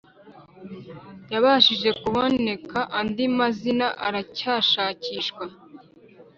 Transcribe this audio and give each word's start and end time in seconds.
yabashije 1.31 1.89
kuboneka 2.01 2.79
andi 2.99 3.25
mazina 3.37 3.87
aracyashakishwa 4.07 5.43